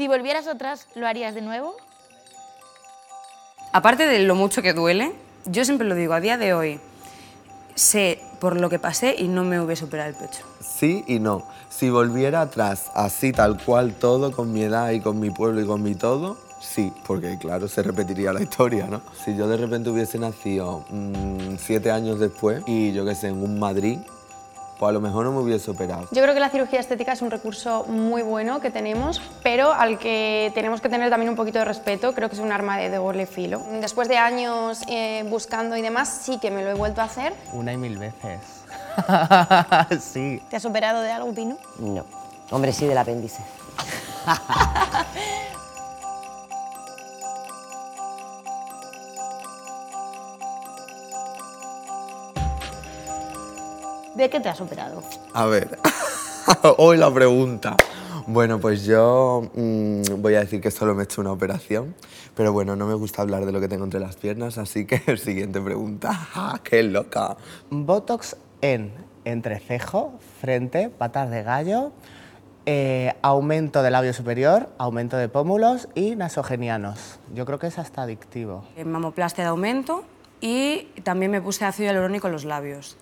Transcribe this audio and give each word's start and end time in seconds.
Si 0.00 0.08
volvieras 0.08 0.46
atrás, 0.46 0.86
¿lo 0.94 1.06
harías 1.06 1.34
de 1.34 1.42
nuevo? 1.42 1.76
Aparte 3.74 4.06
de 4.06 4.20
lo 4.20 4.34
mucho 4.34 4.62
que 4.62 4.72
duele, 4.72 5.12
yo 5.44 5.62
siempre 5.66 5.86
lo 5.86 5.94
digo, 5.94 6.14
a 6.14 6.20
día 6.20 6.38
de 6.38 6.54
hoy, 6.54 6.80
sé 7.74 8.18
por 8.40 8.58
lo 8.58 8.70
que 8.70 8.78
pasé 8.78 9.14
y 9.18 9.28
no 9.28 9.44
me 9.44 9.60
hubiese 9.60 9.84
operado 9.84 10.08
el 10.08 10.14
pecho. 10.14 10.42
Sí 10.62 11.04
y 11.06 11.18
no. 11.18 11.46
Si 11.68 11.90
volviera 11.90 12.40
atrás, 12.40 12.90
así 12.94 13.32
tal 13.32 13.62
cual 13.62 13.92
todo, 13.92 14.32
con 14.32 14.54
mi 14.54 14.62
edad 14.62 14.90
y 14.92 15.02
con 15.02 15.20
mi 15.20 15.28
pueblo 15.28 15.60
y 15.60 15.66
con 15.66 15.82
mi 15.82 15.94
todo, 15.94 16.38
sí, 16.62 16.90
porque 17.06 17.36
claro, 17.36 17.68
se 17.68 17.82
repetiría 17.82 18.32
la 18.32 18.40
historia, 18.40 18.86
¿no? 18.86 19.02
Si 19.22 19.36
yo 19.36 19.48
de 19.48 19.58
repente 19.58 19.90
hubiese 19.90 20.18
nacido 20.18 20.86
mm, 20.88 21.56
siete 21.58 21.90
años 21.90 22.18
después 22.18 22.62
y 22.66 22.94
yo 22.94 23.04
qué 23.04 23.14
sé, 23.14 23.28
en 23.28 23.42
un 23.42 23.58
Madrid, 23.58 23.98
pues 24.80 24.88
a 24.88 24.92
lo 24.92 25.00
mejor 25.02 25.26
no 25.26 25.32
me 25.32 25.40
hubiese 25.40 25.70
operado. 25.70 26.08
Yo 26.10 26.22
creo 26.22 26.32
que 26.32 26.40
la 26.40 26.48
cirugía 26.48 26.80
estética 26.80 27.12
es 27.12 27.20
un 27.20 27.30
recurso 27.30 27.84
muy 27.86 28.22
bueno 28.22 28.60
que 28.60 28.70
tenemos, 28.70 29.20
pero 29.42 29.74
al 29.74 29.98
que 29.98 30.50
tenemos 30.54 30.80
que 30.80 30.88
tener 30.88 31.10
también 31.10 31.28
un 31.28 31.36
poquito 31.36 31.58
de 31.58 31.66
respeto. 31.66 32.14
Creo 32.14 32.30
que 32.30 32.36
es 32.36 32.40
un 32.40 32.50
arma 32.50 32.78
de 32.78 32.88
doble 32.88 33.26
filo. 33.26 33.60
Después 33.82 34.08
de 34.08 34.16
años 34.16 34.80
eh, 34.88 35.22
buscando 35.28 35.76
y 35.76 35.82
demás, 35.82 36.22
sí 36.22 36.38
que 36.38 36.50
me 36.50 36.64
lo 36.64 36.70
he 36.70 36.74
vuelto 36.74 37.02
a 37.02 37.04
hacer. 37.04 37.34
Una 37.52 37.74
y 37.74 37.76
mil 37.76 37.98
veces. 37.98 38.40
sí. 40.00 40.42
¿Te 40.48 40.56
has 40.56 40.64
operado 40.64 41.02
de 41.02 41.10
algo, 41.10 41.30
Pino? 41.34 41.58
No. 41.78 42.06
Hombre, 42.50 42.72
sí, 42.72 42.86
del 42.86 42.96
apéndice. 42.96 43.42
¿De 54.14 54.28
qué 54.28 54.40
te 54.40 54.48
has 54.48 54.60
operado? 54.60 55.02
A 55.34 55.46
ver, 55.46 55.78
hoy 56.78 56.96
la 56.96 57.12
pregunta. 57.12 57.76
Bueno, 58.26 58.60
pues 58.60 58.84
yo 58.84 59.50
mm, 59.54 60.02
voy 60.18 60.34
a 60.34 60.40
decir 60.40 60.60
que 60.60 60.70
solo 60.70 60.94
me 60.94 61.02
he 61.02 61.04
hecho 61.04 61.20
una 61.20 61.32
operación, 61.32 61.94
pero 62.34 62.52
bueno, 62.52 62.74
no 62.74 62.86
me 62.86 62.94
gusta 62.94 63.22
hablar 63.22 63.46
de 63.46 63.52
lo 63.52 63.60
que 63.60 63.68
tengo 63.68 63.84
entre 63.84 64.00
las 64.00 64.16
piernas, 64.16 64.58
así 64.58 64.84
que 64.84 65.16
siguiente 65.16 65.60
pregunta. 65.60 66.28
¡Ah, 66.34 66.60
¡Qué 66.62 66.82
loca! 66.82 67.36
Botox 67.70 68.36
en 68.62 68.92
entrecejo, 69.24 70.12
frente, 70.40 70.88
patas 70.88 71.30
de 71.30 71.42
gallo, 71.44 71.92
eh, 72.66 73.14
aumento 73.22 73.82
del 73.82 73.92
labio 73.92 74.12
superior, 74.12 74.68
aumento 74.78 75.16
de 75.16 75.28
pómulos 75.28 75.88
y 75.94 76.16
nasogenianos. 76.16 77.20
Yo 77.32 77.46
creo 77.46 77.58
que 77.58 77.68
es 77.68 77.78
hasta 77.78 78.02
adictivo. 78.02 78.64
Mamoplastia 78.84 79.44
de 79.44 79.50
aumento 79.50 80.04
y 80.40 80.88
también 81.04 81.30
me 81.30 81.40
puse 81.40 81.64
ácido 81.64 81.86
hialurónico 81.86 82.26
en 82.26 82.32
los 82.32 82.44
labios. 82.44 82.96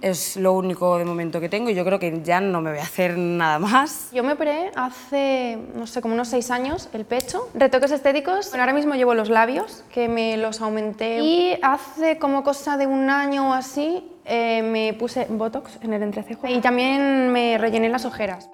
Es 0.00 0.36
lo 0.36 0.52
único 0.52 0.96
de 0.98 1.04
momento 1.04 1.40
que 1.40 1.48
tengo 1.48 1.70
y 1.70 1.74
yo 1.74 1.84
creo 1.84 1.98
que 1.98 2.22
ya 2.22 2.40
no 2.40 2.60
me 2.60 2.70
voy 2.70 2.78
a 2.78 2.82
hacer 2.82 3.18
nada 3.18 3.58
más. 3.58 4.10
Yo 4.12 4.22
me 4.22 4.34
operé 4.34 4.70
hace, 4.76 5.58
no 5.74 5.86
sé, 5.86 6.00
como 6.00 6.14
unos 6.14 6.28
seis 6.28 6.50
años 6.50 6.88
el 6.92 7.04
pecho. 7.04 7.48
Retoques 7.54 7.90
estéticos. 7.90 8.50
Bueno, 8.50 8.62
ahora 8.62 8.74
mismo 8.74 8.94
llevo 8.94 9.14
los 9.14 9.28
labios, 9.28 9.84
que 9.92 10.08
me 10.08 10.36
los 10.36 10.60
aumenté. 10.60 11.20
Y 11.20 11.58
hace 11.62 12.18
como 12.18 12.44
cosa 12.44 12.76
de 12.76 12.86
un 12.86 13.10
año 13.10 13.50
o 13.50 13.52
así 13.52 14.04
eh, 14.24 14.62
me 14.62 14.92
puse 14.94 15.26
Botox 15.28 15.78
en 15.82 15.92
el 15.92 16.02
entrecejo. 16.02 16.46
Y 16.46 16.60
también 16.60 17.32
me 17.32 17.58
rellené 17.58 17.88
las 17.88 18.04
ojeras. 18.04 18.48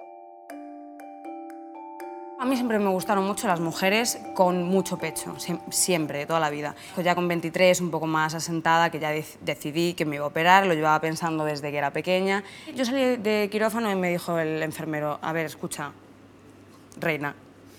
A 2.45 2.47
mí 2.47 2.55
siempre 2.57 2.77
me 2.77 2.89
gustaron 2.89 3.25
mucho 3.25 3.47
las 3.47 3.59
mujeres 3.59 4.19
con 4.35 4.61
mucho 4.61 4.97
pecho, 4.99 5.33
siem- 5.39 5.59
siempre, 5.71 6.27
toda 6.27 6.39
la 6.39 6.51
vida. 6.51 6.75
Ya 7.03 7.15
con 7.15 7.27
23, 7.27 7.81
un 7.81 7.89
poco 7.89 8.05
más 8.05 8.35
asentada, 8.35 8.91
que 8.91 8.99
ya 8.99 9.11
dec- 9.15 9.39
decidí 9.41 9.95
que 9.95 10.05
me 10.05 10.17
iba 10.17 10.25
a 10.25 10.27
operar, 10.27 10.67
lo 10.67 10.75
llevaba 10.75 11.01
pensando 11.01 11.43
desde 11.43 11.71
que 11.71 11.77
era 11.79 11.89
pequeña. 11.89 12.43
Yo 12.75 12.85
salí 12.85 13.15
de 13.17 13.49
quirófano 13.51 13.89
y 13.91 13.95
me 13.95 14.11
dijo 14.11 14.37
el 14.37 14.61
enfermero, 14.61 15.17
a 15.23 15.33
ver, 15.33 15.47
escucha, 15.47 15.91
reina, 16.99 17.33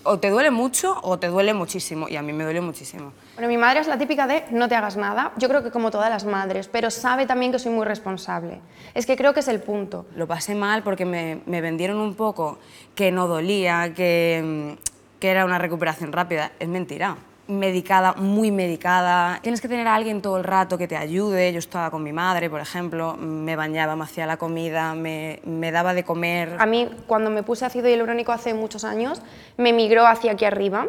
o 0.07 0.19
te 0.19 0.29
duele 0.29 0.51
mucho 0.51 0.97
o 1.03 1.19
te 1.19 1.27
duele 1.27 1.53
muchísimo, 1.53 2.07
y 2.07 2.15
a 2.15 2.21
mí 2.21 2.31
me 2.33 2.43
duele 2.43 2.61
muchísimo. 2.61 3.11
Bueno, 3.35 3.49
mi 3.49 3.57
madre 3.57 3.81
es 3.81 3.87
la 3.87 3.97
típica 3.97 4.25
de 4.25 4.45
no 4.51 4.67
te 4.67 4.75
hagas 4.75 4.95
nada. 4.97 5.33
Yo 5.37 5.49
creo 5.49 5.63
que 5.63 5.69
como 5.71 5.91
todas 5.91 6.09
las 6.09 6.25
madres, 6.25 6.67
pero 6.67 6.89
sabe 6.89 7.25
también 7.25 7.51
que 7.51 7.59
soy 7.59 7.71
muy 7.71 7.85
responsable. 7.85 8.61
Es 8.93 9.05
que 9.05 9.17
creo 9.17 9.33
que 9.33 9.41
es 9.41 9.47
el 9.47 9.59
punto. 9.59 10.05
Lo 10.15 10.25
pasé 10.27 10.55
mal 10.55 10.81
porque 10.81 11.05
me, 11.05 11.41
me 11.45 11.61
vendieron 11.61 11.97
un 11.97 12.15
poco 12.15 12.57
que 12.95 13.11
no 13.11 13.27
dolía, 13.27 13.93
que, 13.93 14.77
que 15.19 15.29
era 15.29 15.45
una 15.45 15.57
recuperación 15.59 16.11
rápida. 16.11 16.51
Es 16.59 16.67
mentira. 16.67 17.17
Medicada, 17.47 18.13
muy 18.13 18.51
medicada. 18.51 19.39
Tienes 19.41 19.61
que 19.61 19.67
tener 19.67 19.87
a 19.87 19.95
alguien 19.95 20.21
todo 20.21 20.37
el 20.37 20.43
rato 20.43 20.77
que 20.77 20.87
te 20.87 20.97
ayude. 20.97 21.53
Yo 21.53 21.59
estaba 21.59 21.89
con 21.89 22.03
mi 22.03 22.11
madre, 22.11 22.49
por 22.49 22.59
ejemplo, 22.59 23.15
me 23.17 23.55
bañaba, 23.55 23.95
me 23.95 24.03
hacía 24.03 24.25
la 24.25 24.37
comida, 24.37 24.93
me, 24.95 25.39
me 25.45 25.71
daba 25.71 25.93
de 25.93 26.03
comer. 26.03 26.55
A 26.59 26.65
mí, 26.65 26.89
cuando 27.07 27.29
me 27.29 27.43
puse 27.43 27.65
ácido 27.65 27.87
hialurónico 27.87 28.31
hace 28.31 28.53
muchos 28.53 28.83
años, 28.83 29.21
me 29.55 29.71
migró 29.71 30.05
hacia 30.05 30.33
aquí 30.33 30.45
arriba 30.45 30.87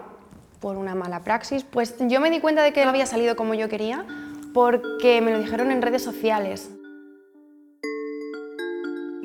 por 0.61 0.77
una 0.77 0.95
mala 0.95 1.23
praxis. 1.23 1.65
Pues 1.65 1.95
yo 2.01 2.21
me 2.21 2.31
di 2.31 2.41
cuenta 2.41 2.63
de 2.63 2.73
que 2.73 2.83
no 2.83 2.91
había 2.91 3.07
salido 3.07 3.37
como 3.37 3.55
yo 3.55 3.69
quería 3.69 4.05
porque 4.53 5.21
me 5.21 5.31
lo 5.31 5.39
dijeron 5.39 5.71
en 5.71 5.83
redes 5.83 6.03
sociales. 6.03 6.71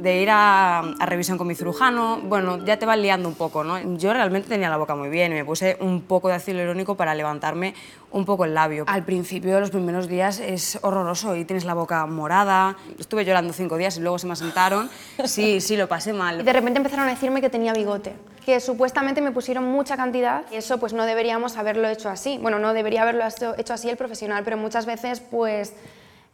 De 0.04 0.22
ir 0.22 0.30
a, 0.30 0.80
a 0.80 1.06
revisión 1.06 1.38
con 1.38 1.48
mi 1.48 1.56
cirujano, 1.56 2.20
bueno, 2.24 2.64
ya 2.66 2.78
te 2.78 2.86
vas 2.86 2.98
liando 3.00 3.30
un 3.30 3.36
poco, 3.36 3.64
¿no? 3.64 3.80
Yo 3.98 4.14
realmente 4.14 4.50
tenía 4.50 4.70
la 4.70 4.78
boca 4.78 4.96
muy 4.96 5.10
bien 5.10 5.32
y 5.32 5.36
me 5.36 5.46
puse 5.46 5.78
un 5.80 6.02
poco 6.02 6.28
de 6.28 6.36
ácido 6.36 6.58
hialurónico 6.58 6.96
para 6.96 7.16
levantarme 7.16 7.74
un 8.12 8.26
poco 8.26 8.46
el 8.46 8.54
labio. 8.54 8.84
Al 8.88 9.04
principio, 9.04 9.60
los 9.60 9.70
primeros 9.72 10.08
días, 10.08 10.40
es 10.40 10.78
horroroso 10.82 11.36
y 11.36 11.46
tienes 11.46 11.64
la 11.66 11.74
boca 11.74 12.06
morada. 12.06 12.76
Estuve 13.00 13.24
llorando 13.26 13.54
cinco 13.54 13.78
días 13.78 13.98
y 13.98 14.02
luego 14.02 14.20
se 14.20 14.28
me 14.28 14.34
asentaron. 14.34 14.90
Sí, 15.26 15.62
sí, 15.62 15.78
lo 15.78 15.88
pasé 15.88 16.12
Y 16.12 16.14
mal. 16.14 16.44
de 16.44 16.54
repente 16.54 16.78
empezaron 16.78 17.08
a 17.08 17.10
decirme 17.10 17.40
que 17.42 17.50
tenía 17.50 17.72
bigote, 17.74 18.14
que 18.46 18.60
supuestamente 18.60 19.22
me 19.22 19.32
pusieron 19.32 19.64
mucha 19.64 19.96
cantidad 19.96 20.44
y 20.52 20.56
eso 20.58 20.78
pues 20.80 20.92
no 20.94 21.06
deberíamos 21.06 21.56
haberlo 21.58 21.88
hecho 21.88 22.10
así. 22.10 22.38
Bueno, 22.42 22.60
no 22.60 22.74
debería 22.74 23.02
haberlo 23.04 23.24
hecho 23.58 23.74
así 23.74 23.90
el 23.90 23.98
profesional, 23.98 24.44
pero 24.44 24.58
muchas 24.58 24.86
veces 24.86 25.20
pues 25.22 25.74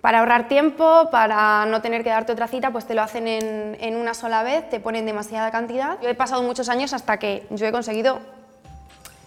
para 0.01 0.19
ahorrar 0.19 0.47
tiempo, 0.47 1.09
para 1.11 1.65
no 1.65 1.81
tener 1.81 2.03
que 2.03 2.09
darte 2.09 2.31
otra 2.31 2.47
cita, 2.47 2.71
pues 2.71 2.85
te 2.85 2.95
lo 2.95 3.01
hacen 3.01 3.27
en, 3.27 3.77
en 3.79 3.95
una 3.95 4.13
sola 4.13 4.43
vez, 4.43 4.69
te 4.69 4.79
ponen 4.79 5.05
demasiada 5.05 5.51
cantidad. 5.51 5.97
Yo 6.01 6.09
he 6.09 6.15
pasado 6.15 6.41
muchos 6.43 6.69
años 6.69 6.93
hasta 6.93 7.17
que 7.17 7.45
yo 7.49 7.65
he 7.65 7.71
conseguido 7.71 8.19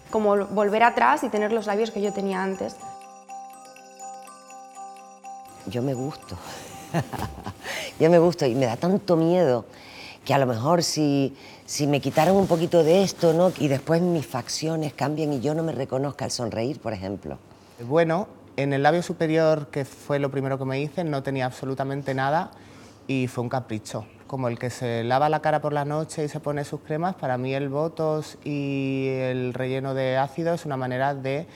como 0.09 0.45
volver 0.47 0.83
atrás 0.83 1.23
y 1.23 1.29
tener 1.29 1.51
los 1.51 1.65
labios 1.67 1.91
que 1.91 2.01
yo 2.01 2.13
tenía 2.13 2.41
antes. 2.41 2.75
Yo 5.65 5.81
me 5.81 5.93
gusto. 5.93 6.37
Yo 7.99 8.09
me 8.09 8.19
gusto 8.19 8.45
y 8.45 8.55
me 8.55 8.65
da 8.65 8.75
tanto 8.75 9.15
miedo 9.15 9.65
que 10.25 10.33
a 10.33 10.37
lo 10.37 10.45
mejor 10.45 10.83
si, 10.83 11.35
si 11.65 11.87
me 11.87 11.99
quitaran 11.99 12.35
un 12.35 12.47
poquito 12.47 12.83
de 12.83 13.03
esto, 13.03 13.33
¿no? 13.33 13.51
Y 13.57 13.67
después 13.67 14.01
mis 14.01 14.25
facciones 14.25 14.93
cambien 14.93 15.33
y 15.33 15.41
yo 15.41 15.53
no 15.53 15.63
me 15.63 15.71
reconozca 15.71 16.25
al 16.25 16.31
sonreír, 16.31 16.79
por 16.79 16.93
ejemplo. 16.93 17.37
Bueno, 17.79 18.27
en 18.57 18.73
el 18.73 18.83
labio 18.83 19.01
superior, 19.01 19.67
que 19.67 19.85
fue 19.85 20.19
lo 20.19 20.31
primero 20.31 20.57
que 20.57 20.65
me 20.65 20.79
hice, 20.81 21.03
no 21.03 21.23
tenía 21.23 21.45
absolutamente 21.45 22.13
nada 22.13 22.51
y 23.07 23.27
fue 23.27 23.43
un 23.43 23.49
capricho. 23.49 24.05
Como 24.27 24.47
el 24.47 24.57
que 24.57 24.69
se 24.69 25.03
lava 25.03 25.29
la 25.29 25.41
cara 25.41 25.61
por 25.61 25.73
la 25.73 25.85
noche 25.85 26.25
y 26.25 26.27
se 26.27 26.39
pone 26.39 26.63
sus 26.63 26.81
cremas, 26.81 27.15
para 27.15 27.37
mí 27.37 27.53
el 27.53 27.69
botox 27.69 28.37
y 28.43 29.07
el 29.09 29.53
relleno 29.53 29.93
de 29.93 30.17
ácido 30.17 30.53
es 30.53 30.65
una 30.65 30.77
manera 30.77 31.13
de 31.13 31.47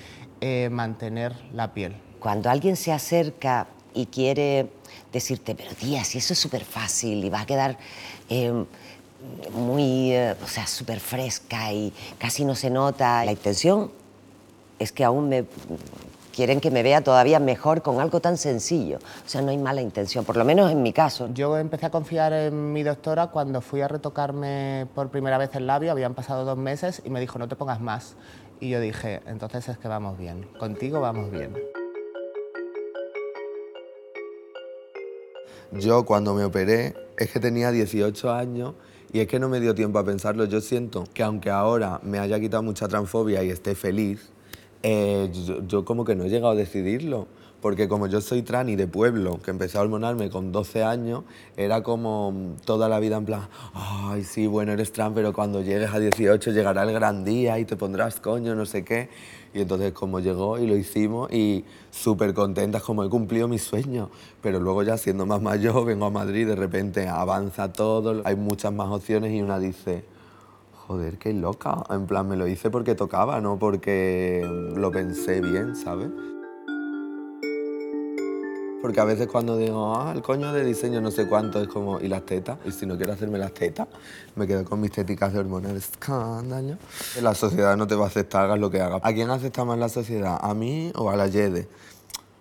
eh, 0.42 0.70
mantener 0.72 1.34
la 1.54 1.74
piel. 1.74 1.96
Cuando 2.20 2.50
alguien 2.50 2.76
se 2.76 2.92
acerca 2.92 3.68
y 3.94 4.08
quiere 4.08 4.70
decirte, 5.12 5.56
pero 5.56 5.72
tía, 5.74 6.04
si 6.04 6.20
eso 6.20 6.34
es 6.34 6.40
súper 6.40 6.64
fácil 6.64 7.24
y 7.24 7.30
va 7.30 7.42
a 7.42 7.46
quedar 7.46 7.78
eh, 8.30 8.66
muy, 9.54 10.12
eh, 10.12 10.36
o 10.44 10.48
sea, 10.48 10.68
súper 10.68 11.00
fresca 11.00 11.72
y 11.72 11.94
casi 12.20 12.46
no 12.46 12.54
se 12.56 12.70
nota, 12.70 13.24
la 13.26 13.32
intención 13.32 13.92
es 14.78 14.92
que 14.92 15.04
aún 15.04 15.30
me 15.30 15.46
quieren 16.38 16.62
que 16.62 16.70
me 16.70 16.84
vea 16.84 17.04
todavía 17.04 17.40
mejor 17.40 17.82
con 17.82 18.00
algo 18.00 18.20
tan 18.20 18.38
sencillo. 18.38 19.00
O 19.26 19.28
sea, 19.28 19.42
no 19.42 19.50
hay 19.50 19.58
mala 19.58 19.82
intención, 19.82 20.24
por 20.24 20.38
lo 20.38 20.46
menos 20.46 20.72
en 20.72 20.84
mi 20.84 20.94
caso. 20.94 21.30
Yo 21.34 21.58
empecé 21.58 21.88
a 21.88 21.90
confiar 21.90 22.32
en 22.32 22.74
mi 22.74 22.84
doctora 22.84 23.32
cuando 23.32 23.60
fui 23.60 23.82
a 23.82 23.88
retocarme 23.88 24.86
por 24.94 25.10
primera 25.10 25.40
vez 25.40 25.56
el 25.56 25.66
labio, 25.66 25.92
habían 25.92 26.14
pasado 26.14 26.46
dos 26.46 26.56
meses 26.56 27.02
y 27.04 27.10
me 27.10 27.20
dijo, 27.20 27.40
no 27.40 27.48
te 27.48 27.56
pongas 27.56 27.82
más. 27.82 28.18
Y 28.60 28.70
yo 28.70 28.80
dije, 28.80 29.22
entonces 29.26 29.68
es 29.68 29.80
que 29.80 29.88
vamos 29.88 30.16
bien, 30.20 30.44
contigo 30.60 31.02
vamos 31.02 31.32
bien. 31.32 31.56
Yo 35.72 36.06
cuando 36.06 36.36
me 36.36 36.44
operé 36.44 36.94
es 37.18 37.32
que 37.32 37.40
tenía 37.40 37.72
18 37.72 38.32
años 38.32 38.76
y 39.12 39.22
es 39.22 39.28
que 39.28 39.40
no 39.40 39.50
me 39.50 39.60
dio 39.60 39.74
tiempo 39.74 39.98
a 39.98 40.06
pensarlo. 40.06 40.46
Yo 40.46 40.62
siento 40.62 41.06
que 41.16 41.24
aunque 41.24 41.50
ahora 41.50 42.00
me 42.04 42.20
haya 42.20 42.40
quitado 42.40 42.62
mucha 42.62 42.88
transfobia 42.88 43.44
y 43.44 43.50
esté 43.50 43.74
feliz, 43.74 44.32
eh, 44.84 45.30
yo, 45.68 45.86
como 45.86 46.06
que 46.06 46.16
no 46.16 46.26
he 46.26 46.30
llegado 46.30 46.52
a 46.54 46.56
decidirlo. 46.56 47.28
Porque 47.62 47.88
como 47.88 48.06
yo 48.06 48.22
soy 48.22 48.44
trans 48.44 48.70
y 48.70 48.76
de 48.76 48.86
pueblo, 48.86 49.40
que 49.44 49.50
empecé 49.50 49.80
a 49.80 49.82
hormonarme 49.82 50.30
con 50.30 50.52
12 50.52 50.84
años, 50.84 51.24
era 51.58 51.82
como 51.82 52.56
toda 52.66 52.88
la 52.88 53.00
vida 53.00 53.18
en 53.18 53.26
plan, 53.26 53.50
ay, 53.74 54.24
sí, 54.24 54.46
bueno, 54.46 54.74
eres 54.74 54.92
trans, 54.92 55.14
pero 55.16 55.34
cuando 55.34 55.64
llegues 55.64 55.92
a 55.92 55.98
18 55.98 56.52
llegará 56.52 56.84
el 56.84 56.94
gran 56.94 57.26
día 57.26 57.58
y 57.58 57.66
te 57.66 57.76
pondrás 57.76 58.20
coño, 58.20 58.54
no 58.54 58.68
sé 58.68 58.86
qué. 58.86 59.10
Y 59.56 59.62
entonces 59.62 59.92
como 59.94 60.20
llegó 60.20 60.60
y 60.60 60.68
lo 60.68 60.78
hicimos 60.78 61.34
y 61.34 61.66
súper 61.90 62.36
contentas, 62.36 62.84
como 62.84 63.04
he 63.04 63.10
cumplido 63.10 63.48
mi 63.48 63.58
sueño. 63.58 64.12
Pero 64.44 64.60
luego 64.60 64.84
ya 64.84 64.98
siendo 64.98 65.26
más 65.26 65.42
mayor, 65.42 65.84
vengo 65.84 66.06
a 66.06 66.12
Madrid, 66.12 66.48
de 66.48 66.56
repente 66.56 67.08
avanza 67.08 67.74
todo, 67.74 68.22
hay 68.24 68.36
muchas 68.36 68.72
más 68.72 68.90
opciones 68.92 69.34
y 69.34 69.42
una 69.42 69.58
dice, 69.58 70.04
Joder, 70.88 71.18
qué 71.18 71.34
loca. 71.34 71.84
En 71.90 72.08
plan, 72.08 72.30
me 72.30 72.38
lo 72.38 72.48
hice 72.48 72.70
porque 72.70 72.96
tocaba, 72.96 73.42
no 73.42 73.60
porque 73.60 74.42
lo 74.74 74.90
pensé 74.90 75.42
bien, 75.42 75.76
¿sabes? 75.76 76.10
Porque 78.82 79.02
a 79.02 79.04
veces 79.04 79.28
cuando 79.28 79.58
digo, 79.58 79.98
ah, 79.98 80.14
el 80.16 80.22
coño 80.22 80.54
de 80.54 80.64
diseño 80.64 81.02
no 81.02 81.12
sé 81.12 81.28
cuánto, 81.28 81.62
es 81.62 81.68
como, 81.68 82.00
¿y 82.00 82.08
las 82.08 82.26
tetas? 82.26 82.58
Y 82.64 82.72
si 82.72 82.86
no 82.86 82.96
quiero 82.96 83.12
hacerme 83.12 83.38
las 83.38 83.54
tetas, 83.54 83.90
me 84.36 84.48
quedo 84.48 84.64
con 84.64 84.80
mis 84.80 84.92
téticas 84.92 85.34
de 85.34 85.40
hormonal 85.40 85.76
escándalo. 85.76 86.78
La 87.22 87.36
sociedad 87.36 87.76
no 87.76 87.86
te 87.86 87.96
va 87.96 88.06
a 88.06 88.08
aceptar, 88.08 88.46
hagas 88.46 88.60
lo 88.60 88.70
que 88.70 88.80
hagas. 88.80 89.02
¿A 89.04 89.12
quién 89.12 89.30
acepta 89.30 89.66
más 89.66 89.78
la 89.78 89.90
sociedad? 89.90 90.38
¿A 90.40 90.54
mí 90.54 90.94
o 90.96 91.10
a 91.10 91.18
la 91.18 91.28
Yede? 91.28 91.68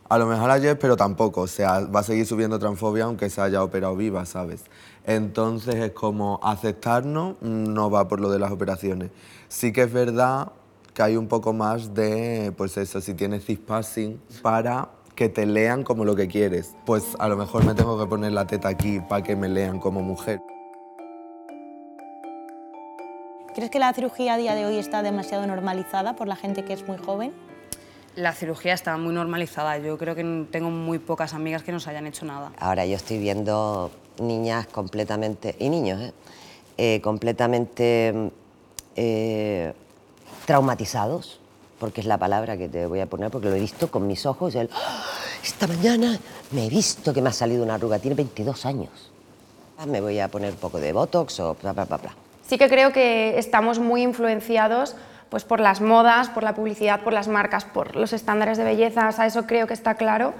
A 0.09 0.19
lo 0.19 0.27
mejor 0.27 0.51
a 0.51 0.59
Yede, 0.59 0.77
pero 0.77 0.97
tampoco. 0.97 1.43
O 1.43 1.47
sea, 1.47 1.81
va 1.81 2.01
a 2.01 2.03
seguir 2.03 2.27
subiendo 2.27 2.59
transfobia 2.59 3.05
aunque 3.05 3.29
se 3.29 3.41
haya 3.41 3.63
operado 3.63 3.97
viva, 3.97 4.25
¿sabes? 4.25 4.65
Entonces 5.05 5.77
es 5.77 5.93
como 5.93 6.39
aceptarnos 6.43 7.37
no 7.41 7.91
va 7.91 8.07
por 8.07 8.21
lo 8.21 8.31
de 8.31 8.39
las 8.39 8.53
operaciones. 8.53 9.11
Sí 9.49 9.73
que 9.73 9.83
es 9.83 9.93
verdad 9.93 10.53
que 10.95 11.03
hay 11.03 11.17
un 11.17 11.29
poco 11.29 11.53
más 11.53 11.93
de, 11.93 12.53
pues 12.57 12.77
eso, 12.77 13.01
si 13.01 13.15
tienes 13.15 13.45
cispassing, 13.45 14.21
para 14.43 14.91
que 15.15 15.29
te 15.29 15.45
lean 15.45 15.83
como 15.83 16.05
lo 16.05 16.15
que 16.15 16.29
quieres. 16.29 16.75
Pues 16.85 17.05
a 17.19 17.29
lo 17.29 17.37
mejor 17.37 17.65
me 17.65 17.75
tengo 17.75 17.99
que 17.99 18.07
poner 18.07 18.33
la 18.33 18.47
teta 18.47 18.69
aquí 18.69 19.01
para 19.01 19.23
que 19.23 19.35
me 19.35 19.49
lean 19.49 19.81
como 19.81 20.03
mujer. 20.03 20.41
¿Crees 23.55 23.71
que 23.71 23.79
la 23.79 23.93
cirugía 23.95 24.35
a 24.35 24.37
día 24.37 24.55
de 24.55 24.67
hoy 24.67 24.77
está 24.77 25.03
demasiado 25.03 25.47
normalizada 25.47 26.15
por 26.15 26.29
la 26.29 26.37
gente 26.37 26.65
que 26.65 26.75
es 26.75 26.87
muy 26.87 26.99
joven? 26.99 27.33
La 28.17 28.33
cirugía 28.33 28.73
está 28.73 28.97
muy 28.97 29.15
normalizada. 29.15 29.79
Yo 29.79 29.99
creo 29.99 30.15
que 30.15 30.47
tengo 30.51 30.71
muy 30.71 30.99
pocas 30.99 31.35
amigas 31.35 31.63
que 31.63 31.71
nos 31.71 31.87
hayan 31.87 32.07
hecho 32.07 32.25
nada. 32.25 32.53
Ahora 32.59 32.87
yo 32.87 32.97
estoy 32.97 33.19
viendo 33.19 33.91
niñas 34.19 34.67
completamente, 34.67 35.55
y 35.59 35.69
niños, 35.69 36.01
¿eh? 36.01 36.13
Eh, 36.79 37.01
completamente 37.03 38.31
eh, 38.97 39.73
traumatizados 40.47 41.41
porque 41.79 42.01
es 42.01 42.07
la 42.07 42.19
palabra 42.19 42.57
que 42.57 42.69
te 42.69 42.87
voy 42.87 43.01
a 43.01 43.07
poner, 43.07 43.31
porque 43.31 43.49
lo 43.49 43.55
he 43.55 43.61
visto 43.61 43.91
con 43.91 44.07
mis 44.07 44.25
ojos. 44.27 44.55
El, 44.55 44.71
¡Ah! 44.73 45.05
esta 45.43 45.67
mañana 45.67 46.19
me 46.53 46.67
he 46.67 46.69
visto 46.71 47.13
que 47.13 47.21
me 47.21 47.29
ha 47.29 47.33
salido 47.33 47.63
una 47.63 47.75
arruga, 47.75 47.99
tiene 47.99 48.15
22 48.15 48.67
años. 48.67 49.11
Ah, 49.79 49.87
me 49.87 50.01
voy 50.01 50.19
a 50.21 50.29
poner 50.29 50.53
un 50.53 50.59
poco 50.59 50.81
de 50.81 50.93
Botox 50.93 51.41
o 51.41 51.55
bla, 51.61 51.73
bla, 51.73 51.85
bla, 51.85 51.97
bla. 51.99 52.15
Sí 52.49 52.57
que 52.57 52.69
creo 52.69 52.93
que 52.93 53.39
estamos 53.39 53.79
muy 53.79 54.03
influenciados 54.03 54.97
pues, 55.31 55.45
por 55.45 55.61
las 55.61 55.81
modas, 55.81 56.29
por 56.29 56.43
la 56.43 56.55
publicidad, 56.55 57.03
por 57.03 57.13
las 57.13 57.29
marcas, 57.29 57.65
por 57.65 57.97
los 57.97 58.13
estándares 58.13 58.59
de 58.59 58.65
belleza, 58.65 59.09
o 59.09 59.23
eso 59.23 59.47
creo 59.47 59.67
que 59.67 59.75
está 59.75 59.95
claro 59.95 60.35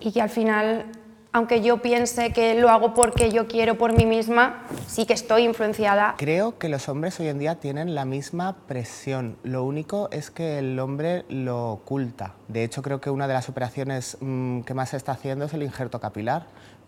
y 0.00 0.12
que 0.12 0.20
al 0.20 0.30
final 0.30 0.86
aunque 1.32 1.60
yo 1.60 1.78
piense 1.78 2.32
que 2.32 2.54
lo 2.54 2.70
hago 2.70 2.94
porque 2.94 3.30
yo 3.30 3.46
quiero 3.46 3.76
por 3.76 3.92
mí 3.92 4.06
misma, 4.06 4.64
sí 4.86 5.04
que 5.04 5.12
estoy 5.12 5.44
influenciada. 5.44 6.14
Creo 6.16 6.58
que 6.58 6.68
los 6.68 6.88
hombres 6.88 7.20
hoy 7.20 7.28
en 7.28 7.38
día 7.38 7.56
tienen 7.56 7.94
la 7.94 8.04
misma 8.04 8.56
presión. 8.66 9.36
Lo 9.42 9.62
único 9.64 10.08
es 10.10 10.30
que 10.30 10.58
el 10.58 10.78
hombre 10.78 11.24
lo 11.28 11.72
oculta. 11.72 12.34
De 12.48 12.64
hecho, 12.64 12.82
creo 12.82 13.00
que 13.00 13.10
una 13.10 13.28
de 13.28 13.34
las 13.34 13.48
operaciones 13.48 14.16
mm, 14.20 14.62
que 14.62 14.74
más 14.74 14.90
se 14.90 14.96
está 14.96 15.12
haciendo 15.12 15.44
es 15.44 15.54
el 15.54 15.62
injerto 15.62 16.00
capilar, 16.00 16.46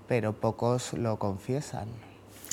pero 0.09 0.33
pocos 0.33 0.95
lo 0.95 1.19
confiesan. 1.19 1.87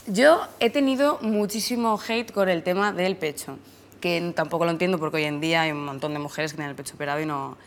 Yo 0.08 0.42
he 0.60 0.70
tenido 0.70 1.20
muchísimo 1.22 2.00
hate 2.08 2.32
con 2.32 2.50
el 2.50 2.64
tema 2.64 2.92
del 2.92 3.18
pecho, 3.18 3.58
que 4.00 4.34
tampoco 4.36 4.66
lo 4.66 4.72
entiendo 4.72 5.00
porque 5.00 5.18
hoy 5.18 5.24
en 5.24 5.42
día 5.42 5.62
hay 5.62 5.72
un 5.72 5.86
montón 5.86 6.14
de 6.14 6.20
mujeres 6.20 6.52
que 6.52 6.58
tienen 6.58 6.72
el 6.72 6.76
pecho 6.76 6.96
operado 6.96 7.20
y 7.20 7.26
no, 7.26 7.58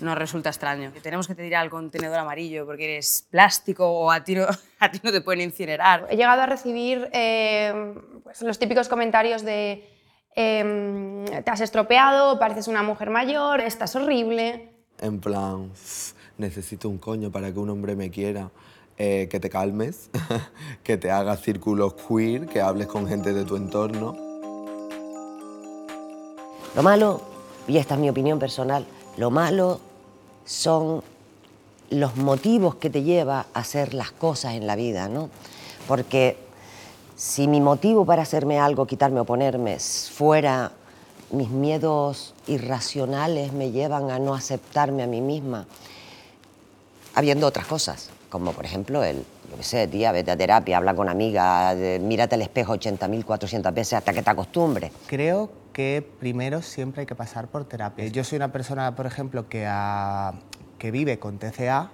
no 0.00 0.14
resulta 0.14 0.48
extraño. 0.48 0.92
Que 0.92 1.00
tenemos 1.00 1.26
que 1.26 1.34
te 1.34 1.42
tirar 1.42 1.62
al 1.62 1.70
contenedor 1.70 2.18
amarillo 2.18 2.66
porque 2.66 2.92
eres 2.94 3.26
plástico 3.30 3.88
o 3.88 4.10
a 4.10 4.24
ti 4.24 4.34
no, 4.34 4.46
a 4.78 4.90
ti 4.90 5.00
no 5.02 5.12
te 5.12 5.20
pueden 5.20 5.42
incinerar. 5.42 6.06
He 6.10 6.16
llegado 6.16 6.42
a 6.42 6.46
recibir 6.46 7.08
eh, 7.12 7.94
pues, 8.22 8.42
los 8.42 8.58
típicos 8.58 8.88
comentarios 8.88 9.42
de 9.42 9.88
em, 10.34 11.24
te 11.24 11.50
has 11.50 11.60
estropeado, 11.60 12.38
pareces 12.38 12.68
una 12.68 12.82
mujer 12.82 13.10
mayor, 13.10 13.60
estás 13.60 13.94
horrible. 13.96 14.70
En 15.00 15.20
plan, 15.20 15.72
necesito 16.38 16.88
un 16.88 16.98
coño 16.98 17.30
para 17.30 17.52
que 17.52 17.58
un 17.58 17.70
hombre 17.70 17.96
me 17.96 18.10
quiera. 18.10 18.50
Eh, 19.02 19.28
que 19.30 19.40
te 19.40 19.48
calmes, 19.48 20.10
que 20.82 20.98
te 20.98 21.10
hagas 21.10 21.40
círculos 21.40 21.94
queer, 21.94 22.44
que 22.44 22.60
hables 22.60 22.86
con 22.86 23.08
gente 23.08 23.32
de 23.32 23.46
tu 23.46 23.56
entorno. 23.56 24.29
Lo 26.74 26.82
malo, 26.82 27.20
y 27.66 27.78
esta 27.78 27.94
es 27.94 28.00
mi 28.00 28.08
opinión 28.08 28.38
personal, 28.38 28.86
lo 29.16 29.30
malo 29.30 29.80
son 30.44 31.02
los 31.90 32.16
motivos 32.16 32.76
que 32.76 32.90
te 32.90 33.02
lleva 33.02 33.46
a 33.52 33.60
hacer 33.60 33.94
las 33.94 34.12
cosas 34.12 34.54
en 34.54 34.66
la 34.66 34.76
vida, 34.76 35.08
¿no? 35.08 35.30
Porque 35.88 36.36
si 37.16 37.48
mi 37.48 37.60
motivo 37.60 38.04
para 38.06 38.22
hacerme 38.22 38.60
algo, 38.60 38.86
quitarme 38.86 39.20
o 39.20 39.24
ponerme, 39.24 39.78
fuera 39.78 40.72
mis 41.32 41.50
miedos 41.50 42.34
irracionales 42.46 43.52
me 43.52 43.72
llevan 43.72 44.10
a 44.10 44.18
no 44.18 44.34
aceptarme 44.34 45.02
a 45.02 45.06
mí 45.06 45.20
misma, 45.20 45.66
habiendo 47.14 47.46
otras 47.46 47.66
cosas, 47.66 48.10
como 48.28 48.52
por 48.52 48.64
ejemplo 48.64 49.02
el, 49.02 49.24
yo 49.50 49.56
qué 49.56 49.62
sé, 49.62 49.88
tía, 49.88 50.12
vete 50.12 50.30
a 50.30 50.36
terapia, 50.36 50.76
habla 50.76 50.94
con 50.94 51.08
amiga, 51.08 51.74
mírate 52.00 52.36
al 52.36 52.42
espejo 52.42 52.74
80.400 52.74 53.74
veces 53.74 53.94
hasta 53.94 54.12
que 54.12 54.22
te 54.22 54.30
acostumbres. 54.30 54.92
Creo 55.06 55.50
que 55.72 56.06
primero 56.18 56.62
siempre 56.62 57.00
hay 57.00 57.06
que 57.06 57.14
pasar 57.14 57.48
por 57.48 57.64
terapia. 57.64 58.06
Yo 58.06 58.22
soy 58.24 58.36
una 58.36 58.52
persona, 58.52 58.94
por 58.94 59.06
ejemplo, 59.06 59.48
que, 59.48 59.68
que 60.78 60.90
vive 60.90 61.18
con 61.18 61.38
TCA 61.38 61.90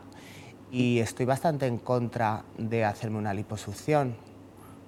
y 0.71 0.99
estoy 0.99 1.27
bastante 1.27 1.67
en 1.67 1.79
contra 1.79 2.45
de 2.59 2.85
hacerme 2.85 3.19
una 3.19 3.33
liposucción 3.33 4.17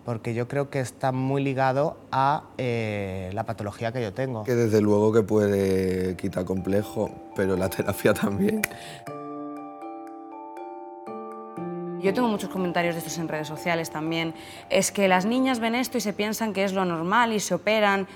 porque 0.08 0.32
yo 0.32 0.48
creo 0.48 0.70
que 0.70 0.80
está 0.80 1.12
muy 1.12 1.44
ligado 1.44 1.98
a 2.10 2.44
eh, 2.56 3.30
la 3.34 3.44
patología 3.44 3.92
que 3.92 4.00
yo 4.00 4.14
tengo. 4.14 4.42
Que 4.44 4.54
desde 4.54 4.80
luego 4.80 5.12
que 5.12 5.20
puede 5.20 6.16
quitar 6.16 6.46
complejo, 6.46 7.10
pero 7.36 7.58
la 7.58 7.68
terapia 7.68 8.14
también. 8.14 8.62
Yo 12.00 12.14
tengo 12.14 12.28
muchos 12.28 12.50
comentarios 12.50 12.94
de 12.94 12.98
estos 12.98 13.18
en 13.18 13.28
redes 13.28 13.48
sociales 13.48 13.90
también. 13.90 14.34
Es 14.70 14.92
que 14.92 15.08
las 15.08 15.24
niñas 15.24 15.60
ven 15.60 15.74
esto 15.74 15.98
y 15.98 16.00
se 16.00 16.12
piensan 16.12 16.52
que 16.52 16.64
es 16.64 16.72
lo 16.72 16.84
normal 16.84 17.32
y 17.32 17.40
se 17.40 17.54
operan 17.54 18.06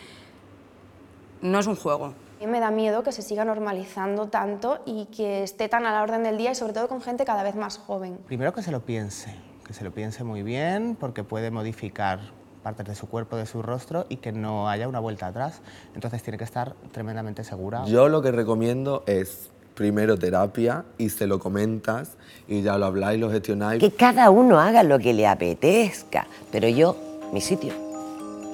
no 1.43 1.59
es 1.59 1.67
un 1.67 1.77
juego. 1.77 2.07
A 2.07 2.45
mí 2.45 2.47
me 2.47 2.61
da 2.61 2.71
miedo 2.71 3.03
que 3.03 3.13
se 3.13 3.23
siga 3.23 3.45
normalizando 3.45 4.29
tanto 4.29 4.81
y 4.87 5.07
que 5.07 5.43
esté 5.43 5.69
tan 5.69 5.87
a 5.87 5.93
la 5.93 6.03
orden 6.03 6.25
del 6.25 6.39
día 6.39 6.53
y 6.53 6.55
sobre 6.55 6.73
todo 6.73 6.89
con 6.89 7.01
gente 7.01 7.25
cada 7.25 7.43
vez 7.43 7.55
más 7.55 7.79
joven. 7.79 8.19
Primero 8.27 8.53
que 8.53 8.63
se 8.63 8.73
lo 8.73 8.81
piense, 8.81 9.37
que 9.65 9.75
se 9.75 9.85
lo 9.85 9.93
piense 9.93 10.25
muy 10.25 10.43
bien 10.43 10.97
porque 10.99 11.23
puede 11.23 11.51
modificar 11.51 12.21
partes 12.65 12.87
de 12.87 12.95
su 12.97 13.09
cuerpo, 13.09 13.37
de 13.37 13.47
su 13.47 13.63
rostro 13.63 14.07
y 14.09 14.17
que 14.17 14.33
no 14.33 14.69
haya 14.69 14.89
una 14.89 14.99
vuelta 14.99 15.29
atrás. 15.29 15.61
Entonces 15.95 16.21
tiene 16.23 16.37
que 16.37 16.45
estar 16.45 16.75
tremendamente 16.91 17.45
segura. 17.45 17.85
Yo 17.85 18.09
lo 18.09 18.23
que 18.23 18.33
recomiendo 18.33 19.05
es 19.07 19.52
primero 19.75 20.19
terapia 20.19 20.85
y 20.99 21.09
se 21.09 21.27
lo 21.27 21.39
comentas 21.39 22.11
y 22.49 22.63
ya 22.63 22.79
lo 22.79 22.87
habláis, 22.87 23.21
lo 23.21 23.31
gestionáis. 23.31 23.81
Que 23.81 23.91
cada 23.91 24.31
uno 24.31 24.61
haga 24.61 24.83
lo 24.83 24.99
que 24.99 25.13
le 25.13 25.27
apetezca, 25.27 26.27
pero 26.51 26.69
yo, 26.69 26.97
mi 27.33 27.41
sitio, 27.41 27.73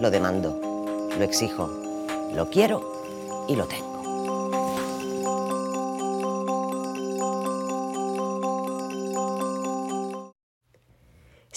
lo 0.00 0.10
demando, 0.10 1.08
lo 1.18 1.24
exijo. 1.24 1.68
Lo 2.34 2.50
quiero 2.50 3.46
y 3.48 3.56
lo 3.56 3.66
tengo. 3.66 3.87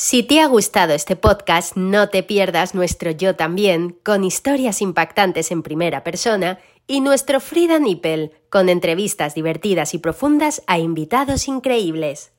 Si 0.03 0.23
te 0.23 0.41
ha 0.41 0.47
gustado 0.47 0.93
este 0.93 1.15
podcast, 1.15 1.77
no 1.77 2.09
te 2.09 2.23
pierdas 2.23 2.73
nuestro 2.73 3.11
Yo 3.11 3.35
también, 3.35 3.99
con 4.03 4.23
historias 4.23 4.81
impactantes 4.81 5.51
en 5.51 5.61
primera 5.61 6.03
persona, 6.03 6.57
y 6.87 7.01
nuestro 7.01 7.39
Frida 7.39 7.77
Nippel, 7.77 8.31
con 8.49 8.67
entrevistas 8.67 9.35
divertidas 9.35 9.93
y 9.93 9.99
profundas 9.99 10.63
a 10.65 10.79
invitados 10.79 11.47
increíbles. 11.47 12.31